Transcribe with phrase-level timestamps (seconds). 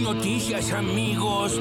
[0.00, 1.58] noticias, amigos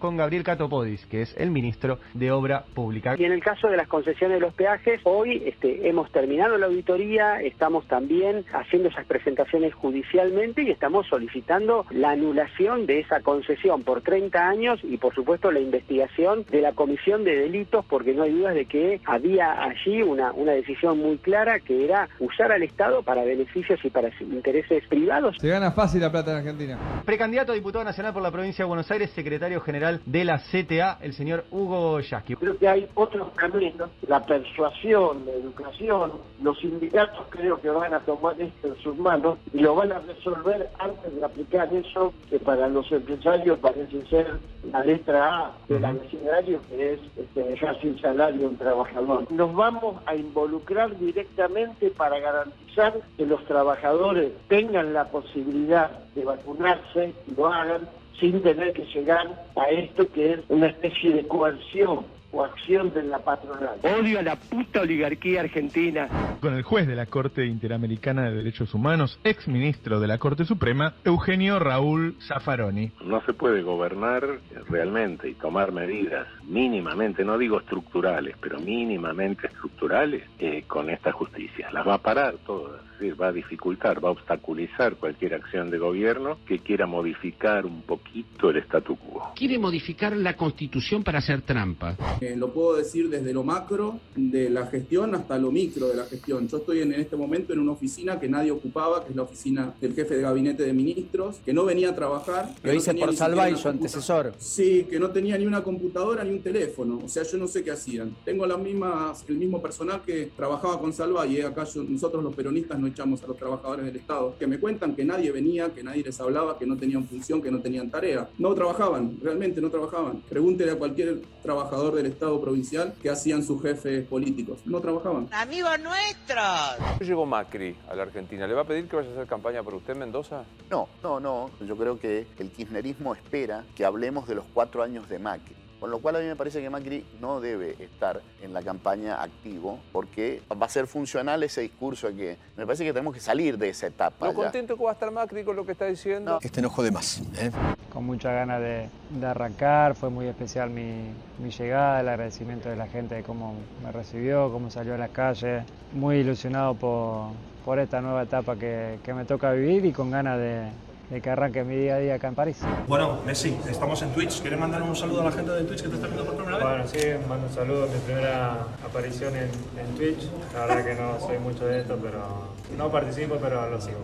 [0.00, 3.14] con Gabriel Catopodis, que es el ministro de Obra Pública.
[3.16, 6.66] Y en el caso de las concesiones de los peajes, hoy este, hemos terminado la
[6.66, 13.82] auditoría, estamos también haciendo esas presentaciones judicialmente y estamos solicitando la anulación de esa concesión
[13.82, 18.22] por 30 años y por supuesto la investigación de la comisión de delitos porque no
[18.22, 22.62] hay dudas de que había allí una, una decisión muy clara que era usar al
[22.62, 25.36] Estado para beneficios y para intereses privados.
[25.38, 26.78] Se gana fácil la plata en Argentina.
[27.04, 30.98] Precandidato a diputado nacional por la provincia de Buenos Aires, secretario general de la CTA,
[31.00, 32.36] el señor Hugo Yasky.
[32.36, 38.00] Creo que hay otros caminos, la persuasión, la educación, los sindicatos creo que van a
[38.00, 42.38] tomar esto en sus manos y lo van a resolver antes de aplicar eso que
[42.38, 44.38] para los empresarios parece ser
[44.70, 49.30] la letra A del abecedario que es este, dejar sin salario un trabajador.
[49.30, 57.14] Nos vamos a involucrar directamente para garantizar que los trabajadores tengan la posibilidad de vacunarse
[57.26, 57.88] y lo hagan
[58.20, 63.02] sin tener que llegar a esto que es una especie de coerción o acción de
[63.02, 63.78] la patronal.
[63.82, 66.08] Odio a la puta oligarquía argentina.
[66.40, 70.44] Con el juez de la Corte Interamericana de Derechos Humanos, ex ministro de la Corte
[70.44, 72.92] Suprema, Eugenio Raúl Zaffaroni.
[73.04, 74.24] No se puede gobernar
[74.68, 81.70] realmente y tomar medidas mínimamente, no digo estructurales, pero mínimamente estructurales eh, con esta justicia.
[81.72, 86.38] Las va a parar todas va a dificultar, va a obstaculizar cualquier acción de gobierno
[86.46, 89.32] que quiera modificar un poquito el statu quo.
[89.34, 91.96] Quiere modificar la constitución para hacer trampa.
[92.20, 96.04] Eh, lo puedo decir desde lo macro de la gestión hasta lo micro de la
[96.04, 96.48] gestión.
[96.48, 99.74] Yo estoy en, este momento en una oficina que nadie ocupaba, que es la oficina
[99.80, 102.54] del jefe de gabinete de ministros, que no venía a trabajar.
[102.62, 104.34] Lo hice por Salva y su antecesor.
[104.38, 107.00] Sí, que no tenía ni una computadora ni un teléfono.
[107.02, 108.14] O sea, yo no sé qué hacían.
[108.24, 112.78] Tengo las mismas, el mismo personal que trabajaba con Salva y acá nosotros los peronistas
[112.78, 116.02] no echamos a los trabajadores del Estado, que me cuentan que nadie venía, que nadie
[116.02, 118.28] les hablaba, que no tenían función, que no tenían tarea.
[118.38, 120.22] No trabajaban, realmente no trabajaban.
[120.28, 124.58] Pregúntele a cualquier trabajador del Estado provincial que hacían sus jefes políticos.
[124.64, 125.28] No trabajaban.
[125.32, 127.00] Amigos nuestros.
[127.00, 128.46] Llegó Macri a la Argentina.
[128.46, 130.44] ¿Le va a pedir que vaya a hacer campaña por usted, Mendoza?
[130.70, 131.50] No, no, no.
[131.66, 135.59] Yo creo que el kirchnerismo espera que hablemos de los cuatro años de Macri.
[135.80, 139.22] Con lo cual a mí me parece que Macri no debe estar en la campaña
[139.22, 143.56] activo porque va a ser funcional ese discurso que me parece que tenemos que salir
[143.56, 144.26] de esa etapa.
[144.26, 146.38] ¿No contento que va a estar Macri con lo que está diciendo?
[146.42, 147.22] Este enojo de más.
[147.38, 147.50] ¿eh?
[147.90, 148.90] Con mucha ganas de,
[149.24, 151.14] arrancar, fue muy especial mi,
[151.48, 155.64] llegada, el agradecimiento de la gente de cómo me recibió, cómo salió a la calle.
[155.94, 157.30] Muy ilusionado por,
[157.64, 160.68] por esta nueva etapa que, que me toca vivir y con ganas de
[161.10, 162.58] de que arranque mi día a día acá en París.
[162.86, 164.40] Bueno, Messi, estamos en Twitch.
[164.40, 166.56] ¿Quieres mandar un saludo a la gente de Twitch que te está viendo por primera
[166.56, 166.66] vez?
[166.66, 166.98] Bueno, sí,
[167.28, 167.88] mando un saludo.
[167.88, 170.28] Mi primera aparición en, en Twitch.
[170.54, 173.98] La verdad que no soy mucho de esto, pero no participo, pero lo sigo.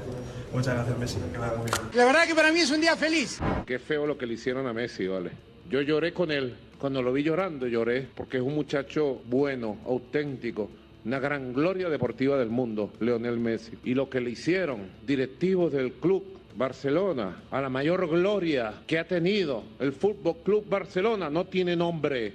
[0.52, 1.18] Muchas gracias, Messi.
[1.32, 1.80] Que vaya muy bien.
[1.94, 3.40] La verdad que para mí es un día feliz.
[3.64, 5.30] Qué feo lo que le hicieron a Messi, vale.
[5.70, 6.56] Yo lloré con él.
[6.78, 10.68] Cuando lo vi llorando, lloré, porque es un muchacho bueno, auténtico
[11.06, 13.78] una gran gloria deportiva del mundo, Leonel Messi.
[13.84, 16.24] Y lo que le hicieron directivos del club
[16.56, 22.32] Barcelona, a la mayor gloria que ha tenido el Fútbol Club Barcelona, no tiene nombre.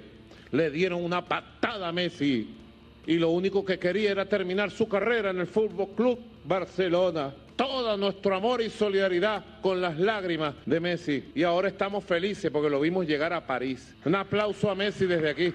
[0.50, 2.48] Le dieron una patada a Messi
[3.06, 7.34] y lo único que quería era terminar su carrera en el Fútbol Club Barcelona.
[7.56, 11.32] Todo nuestro amor y solidaridad con las lágrimas de Messi.
[11.34, 13.94] Y ahora estamos felices porque lo vimos llegar a París.
[14.04, 15.52] Un aplauso a Messi desde aquí.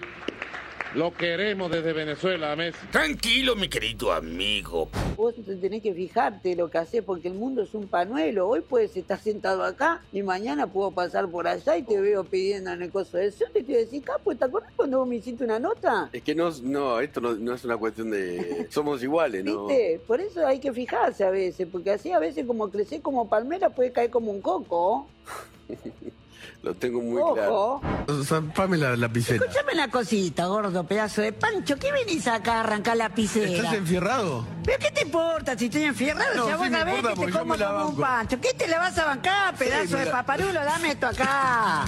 [0.96, 2.88] Lo queremos desde Venezuela, Messi.
[2.92, 4.90] Tranquilo, mi querido amigo.
[5.18, 8.48] Vos tenés que fijarte lo que haces porque el mundo es un panuelo.
[8.48, 12.72] Hoy puedes estar sentado acá y mañana puedo pasar por allá y te veo pidiendo
[12.72, 15.44] en el coso de Yo te quiero decir, capo, ¿te acuerdas cuando vos me hiciste
[15.44, 16.10] una nota?
[16.14, 18.68] Es que no, no esto no, es una cuestión de...
[18.72, 19.68] Somos iguales, ¿no?
[19.68, 20.00] ¿Viste?
[20.08, 23.70] Por eso hay que fijarse a veces, porque así a veces como crecer como palmera
[23.70, 25.08] puede caer como un coco.
[26.64, 27.82] Lo tengo muy claro.
[28.26, 29.46] Zampame la lapicera.
[29.46, 31.78] Escúchame una cosita, gordo pedazo de pancho.
[31.78, 33.50] ¿Qué venís acá a arrancar la lapicera?
[33.50, 34.46] ¿Estás enfierrado?
[34.66, 36.36] ¿Pero qué te importa si estoy enfierrado?
[36.36, 38.40] No, si a vos que te como como un pancho.
[38.42, 40.54] ¿Qué te le vas a bancar, pedazo de paparulo?
[40.54, 41.86] Dame esto acá.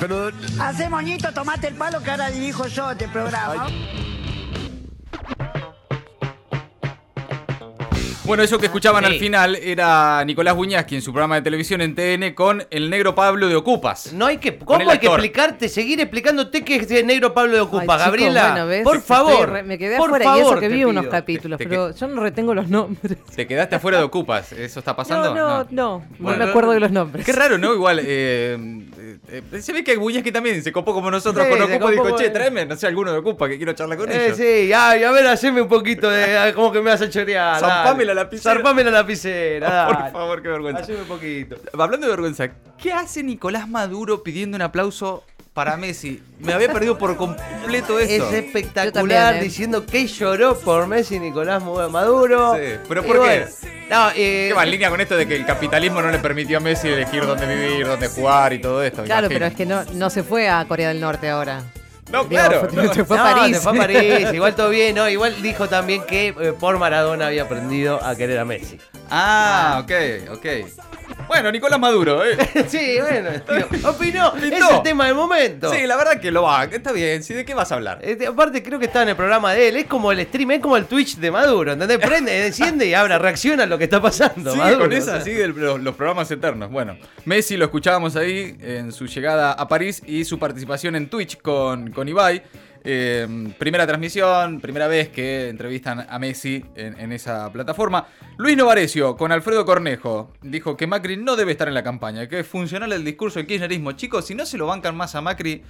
[0.00, 0.30] Pero...
[0.60, 3.66] Hacé moñito, tomate el palo que ahora dirijo yo este programa.
[8.24, 11.94] Bueno, eso que escuchaban al final era Nicolás Buñaski en su programa de televisión en
[11.94, 14.14] TN con el negro Pablo de Ocupas.
[14.14, 14.56] No hay que.
[14.56, 18.66] ¿Cómo hay que explicarte, seguir explicándote que es el negro Pablo de Ocupas, Gabriela?
[18.82, 19.62] por favor.
[19.64, 23.18] me quedé afuera y eso que vi unos capítulos, pero yo no retengo los nombres.
[23.34, 25.34] Te quedaste afuera de Ocupas, ¿eso está pasando?
[25.34, 27.26] No, no, no, no, me acuerdo de los nombres.
[27.26, 27.74] Qué raro, ¿no?
[27.74, 28.56] Igual, eh,
[29.28, 32.30] eh, se ve que Buñaski también se copó como nosotros con Ocupa y dijo, che,
[32.30, 34.38] tráeme, no sé, alguno de Ocupa que quiero charlar con eh, ellos.
[34.38, 36.52] Sí, ay, a ver, haceme un poquito de.
[36.54, 37.60] como que me vas a chorear.
[38.14, 38.54] La lapicera.
[38.54, 39.86] Zarpame la lapicera.
[39.88, 40.12] Por dale.
[40.12, 40.82] favor, qué vergüenza.
[40.82, 41.56] Haceme un poquito.
[41.78, 46.22] Hablando de vergüenza, ¿qué hace Nicolás Maduro pidiendo un aplauso para Messi?
[46.40, 48.28] Me había perdido por completo esto.
[48.28, 49.44] Es espectacular también, ¿eh?
[49.44, 52.54] diciendo que lloró por Messi Nicolás Maduro.
[52.54, 53.18] Sí, pero Y ¿por qué?
[53.18, 53.46] bueno,
[53.90, 56.56] no, eh, ¿Qué va en línea con esto de que el capitalismo no le permitió
[56.58, 59.04] a Messi elegir dónde vivir, dónde jugar y todo esto?
[59.04, 59.38] Claro, imagino.
[59.38, 61.62] pero es que no, no se fue a Corea del Norte ahora.
[62.10, 62.68] No, claro.
[62.70, 62.94] fue- no.
[62.94, 63.56] se fue a no, París.
[63.56, 65.08] se fue a París, igual todo bien, ¿no?
[65.08, 68.78] Igual dijo también que eh, por Maradona había aprendido a querer a Messi.
[69.10, 69.92] Ah, ok,
[70.36, 70.46] ok.
[71.28, 72.36] Bueno, Nicolás Maduro, ¿eh?
[72.68, 75.72] sí, bueno, tío, opinó, es el tema del momento.
[75.72, 76.64] Sí, la verdad que lo va.
[76.64, 77.22] Está bien.
[77.22, 77.34] ¿sí?
[77.34, 77.98] ¿De qué vas a hablar?
[78.02, 80.60] Este, aparte creo que está en el programa de él, es como el stream, es
[80.60, 81.98] como el Twitch de Maduro, ¿entendés?
[81.98, 84.52] Prende, enciende y ahora reacciona a lo que está pasando.
[84.52, 85.20] Sigue Maduro, con o esa, sea.
[85.22, 86.70] sigue el- los, los programas eternos.
[86.70, 91.38] Bueno, Messi lo escuchábamos ahí en su llegada a París y su participación en Twitch
[91.40, 92.42] con, con Ibai.
[92.86, 93.26] Eh,
[93.58, 98.06] primera transmisión, primera vez que entrevistan a Messi en, esa plataforma.
[98.36, 102.40] Luis Novarecio con Alfredo Cornejo dijo que Macri no debe estar en la campaña, que
[102.40, 103.92] es funcional el discurso del kirchnerismo.
[103.92, 105.62] Chicos, si no se lo bancan más a Macri,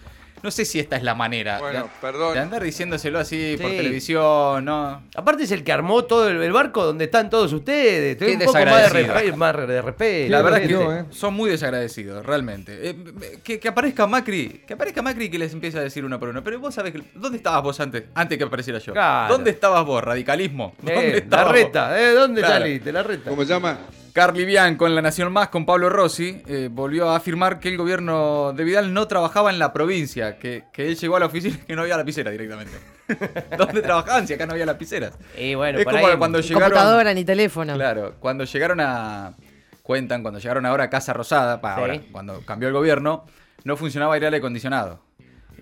[0.44, 2.34] no sé si esta es la manera Bueno, de, perdón.
[2.34, 5.02] de andar diciéndoselo así por televisión, ¿no?
[5.16, 8.16] Aparte es el que armó todo el, el barco donde están todos ustedes.
[8.18, 10.30] Qué un poco más de, respeto, más de respeto.
[10.30, 11.16] La verdad es que realmente.
[11.16, 12.90] son muy desagradecidos, realmente.
[12.90, 12.96] Eh,
[13.42, 16.28] que, que aparezca Macri, que aparezca Macri y que les empiece a decir uno por
[16.28, 16.44] uno.
[16.44, 17.02] Pero vos sabés que.
[17.14, 18.04] ¿Dónde estabas vos antes?
[18.14, 18.92] Antes que apareciera yo.
[18.92, 19.32] Claro.
[19.34, 20.74] ¿Dónde estabas vos, radicalismo?
[20.86, 21.54] Eh, ¿Dónde la estabas vos?
[21.54, 22.12] reta, ¿eh?
[22.12, 22.54] ¿Dónde Claro.
[22.60, 22.92] saliste?
[22.92, 23.30] La reta.
[23.30, 23.78] ¿Cómo se llama?
[24.14, 27.76] Carly Bian con La Nación Más, con Pablo Rossi, eh, volvió a afirmar que el
[27.76, 31.56] gobierno de Vidal no trabajaba en la provincia, que, que él llegó a la oficina
[31.60, 32.72] y que no había lapicera directamente.
[33.58, 35.14] ¿Dónde trabajaban si acá no había lapiceras?
[35.36, 36.70] Y bueno, es por como ahí- cuando llegaron...
[36.70, 37.74] Computadora ni teléfono.
[37.74, 39.34] Claro, cuando llegaron a.
[39.82, 41.80] Cuentan, cuando llegaron ahora a Casa Rosada, para Sí.
[41.82, 43.26] ahora, cuando cambió el gobierno,
[43.64, 45.00] no funcionaba aire acondicionado.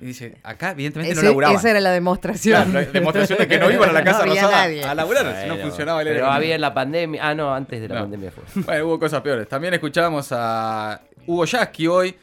[0.02, 1.56] Y dice, acá evidentemente no Ese- laburaban.
[1.56, 2.70] esa era la demostración.
[2.72, 4.84] Claro, la demostración de que no iban a la Casa No había Rosada nadie.
[4.84, 7.28] a laburar, si no funcionaba el Pero había la pandemia.
[7.28, 8.00] Ah, no, antes de la No.
[8.02, 8.42] pandemia fue.
[8.64, 9.48] Bueno, hubo cosas peores.
[9.48, 12.14] También escuchábamos a Hugo Yasky hoy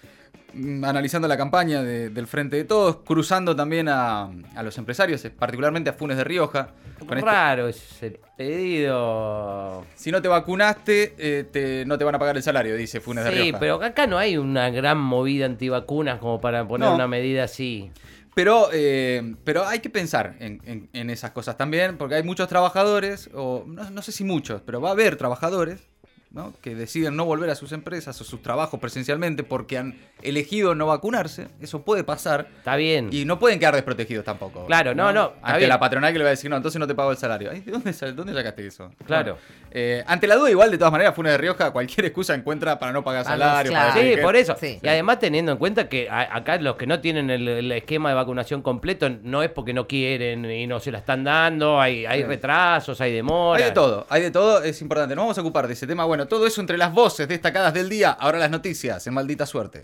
[0.84, 5.30] analizando la campaña de- del Frente de Todos, cruzando también a, a los empresarios, eh,
[5.32, 6.70] particularmente a Funes de Rioja.
[7.08, 9.86] con esto- Raro ese pedido.
[9.96, 13.24] Si no te vacunaste, eh, te- no te van a pagar el salario, dice Funes
[13.26, 13.60] de Sí, Rioja.
[13.60, 16.96] pero acá no hay una gran movida antivacunas como para poner No.
[16.96, 17.92] una medida así.
[18.36, 22.48] Pero, eh, pero hay que pensar en, en- en esas cosas también, porque hay muchos
[22.48, 25.89] trabajadores, o no, no sé si muchos, pero va a haber trabajadores
[26.32, 26.54] ¿no?
[26.62, 30.86] que deciden no volver a sus empresas o sus trabajos presencialmente porque han elegido no
[30.88, 31.48] vacunarse.
[31.62, 32.48] Eso puede pasar.
[32.60, 33.10] Está bien.
[33.12, 34.66] Y no pueden quedar desprotegidos tampoco.
[34.68, 35.70] Claro, no, no, Ante bien.
[35.70, 37.50] la patronal que le va a decir, no, entonces no te pago el salario.
[37.52, 38.92] Ay, ¿de dónde, sacaste eso?
[39.06, 39.34] Claro.
[39.34, 42.78] Bueno, eh, ante la duda, igual, de todas maneras, Funes de Rioja, cualquier excusa encuentra
[42.78, 43.72] para no pagar Ah, no, salario.
[43.72, 43.90] claro.
[43.94, 44.56] para Sí, que- por eso.
[44.60, 44.80] Sí.
[44.82, 48.16] Y además teniendo en cuenta que acá los que no tienen el, el esquema de
[48.16, 52.22] vacunación completo no es porque no quieren y no se la están dando, hay, hay
[52.22, 52.28] Sí.
[52.28, 53.62] retrasos, hay demoras.
[53.64, 55.16] Hay de todo, hay de todo, es importante.
[55.16, 56.04] Nos vamos a ocupar de ese tema.
[56.06, 58.12] Bueno, todo eso entre las voces destacadas del día.
[58.12, 59.84] Ahora las noticias, en maldita suerte.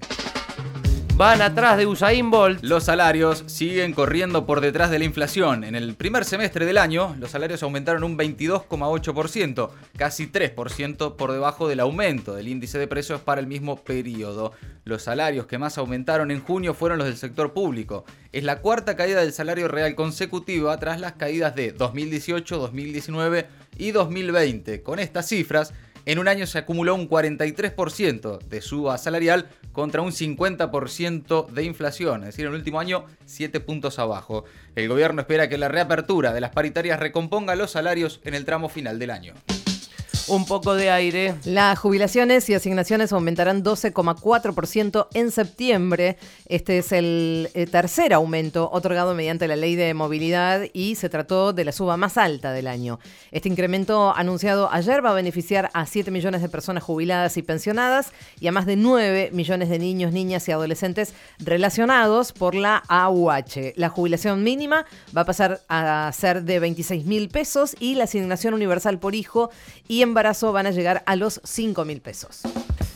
[1.17, 2.61] Van atrás de Usain Bolt.
[2.61, 5.63] Los salarios siguen corriendo por detrás de la inflación.
[5.63, 11.69] En el primer semestre del año, los salarios aumentaron un 22,8%, casi 3% por debajo
[11.69, 14.51] del aumento del índice de precios para el mismo periodo.
[14.83, 18.03] Los salarios que más aumentaron en junio fueron los del sector público.
[18.33, 23.47] Es la cuarta caída del salario real consecutiva tras las caídas de 2018, 2019
[23.77, 24.83] y 2020.
[24.83, 25.73] Con estas cifras,
[26.05, 32.21] en un año se acumuló un 43% de suba salarial contra un 50% de inflación,
[32.21, 34.45] es decir, en el último año 7 puntos abajo.
[34.75, 38.69] El gobierno espera que la reapertura de las paritarias recomponga los salarios en el tramo
[38.69, 39.33] final del año.
[40.27, 41.35] Un poco de aire.
[41.45, 46.17] Las jubilaciones y asignaciones aumentarán 12,4% en septiembre.
[46.47, 51.53] Este es el eh, tercer aumento otorgado mediante la ley de movilidad y se trató
[51.53, 52.99] de la suba más alta del año.
[53.31, 58.11] Este incremento anunciado ayer va a beneficiar a 7 millones de personas jubiladas y pensionadas
[58.39, 63.73] y a más de 9 millones de niños, niñas y adolescentes relacionados por la AUH.
[63.75, 68.55] La jubilación mínima va a pasar a ser de 26 mil pesos y la asignación
[68.55, 69.51] universal por hijo
[69.87, 72.43] y embarazo van a llegar a los 5 mil pesos.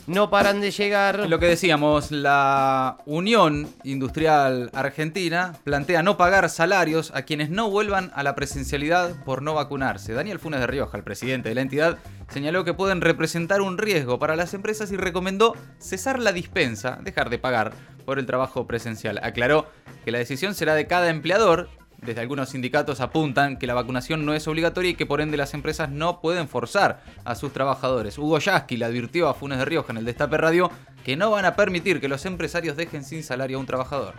[0.08, 1.28] No paran de llegar.
[1.28, 8.10] Lo que decíamos, la Unión Industrial Argentina plantea no pagar salarios a quienes no vuelvan
[8.16, 10.14] a la presencialidad por no vacunarse.
[10.14, 11.98] Daniel Funes de Rioja, el presidente de la entidad,
[12.30, 17.30] señaló que pueden representar un riesgo para las empresas y recomendó cesar la dispensa, dejar
[17.30, 17.74] de pagar
[18.06, 19.20] por el trabajo presencial.
[19.22, 19.68] Aclaró
[20.06, 21.70] que la decisión será de cada empleador.
[22.02, 25.54] Desde algunos sindicatos apuntan que la vacunación no es obligatoria y que por ende las
[25.54, 28.18] empresas no pueden forzar a sus trabajadores.
[28.18, 30.72] Hugo Yasky le advirtió a Funes de Rioja en el Destape Radio
[31.04, 34.16] que no van a permitir que los empresarios dejen sin salario a un trabajador.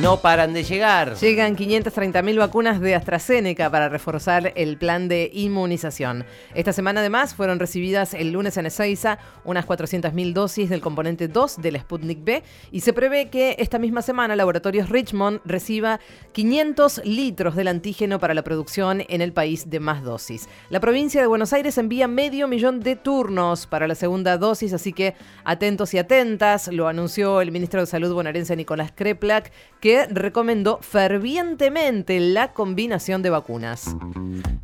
[0.00, 1.16] No paran de llegar.
[1.16, 6.24] Llegan 530.000 vacunas de AstraZeneca para reforzar el plan de inmunización.
[6.54, 11.56] Esta semana además fueron recibidas el lunes en Ezeiza unas 400.000 dosis del componente 2
[11.56, 15.98] del Sputnik B y se prevé que esta misma semana Laboratorios Richmond reciba
[16.30, 20.48] 500 litros del antígeno para la producción en el país de más dosis.
[20.70, 24.92] La provincia de Buenos Aires envía medio millón de turnos para la segunda dosis, así
[24.92, 30.78] que atentos y atentas, lo anunció el ministro de Salud bonaerense Nicolás Kreplak, que recomendó
[30.80, 33.94] fervientemente la combinación de vacunas.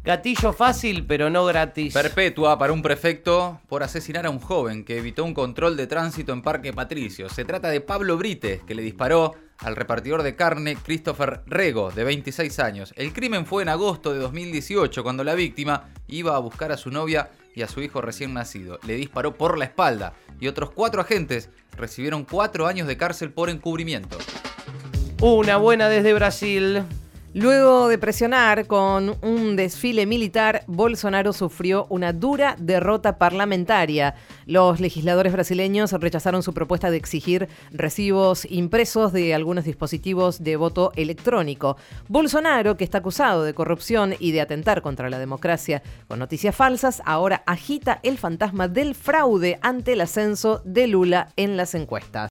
[0.02, 1.92] Gatillo fácil, pero no gratis.
[1.92, 6.32] Perpetua para un prefecto por asesinar a un joven que evitó un control de tránsito
[6.32, 7.28] en Parque Patricio.
[7.28, 12.04] Se trata de Pablo Brites, que le disparó al repartidor de carne Christopher Rego, de
[12.04, 12.94] 26 años.
[12.96, 16.90] El crimen fue en agosto de 2018, cuando la víctima iba a buscar a su
[16.90, 18.78] novia y a su hijo recién nacido.
[18.86, 23.50] Le disparó por la espalda y otros cuatro agentes recibieron cuatro años de cárcel por
[23.50, 24.18] encubrimiento.
[25.20, 26.84] Una buena desde Brasil.
[27.36, 34.14] Luego de presionar con un desfile militar, Bolsonaro sufrió una dura derrota parlamentaria.
[34.46, 40.92] Los legisladores brasileños rechazaron su propuesta de exigir recibos impresos de algunos dispositivos de voto
[40.94, 41.76] electrónico.
[42.06, 47.02] Bolsonaro, que está acusado de corrupción y de atentar contra la democracia con noticias falsas,
[47.04, 52.30] ahora agita el fantasma del fraude ante el ascenso de Lula en las encuestas.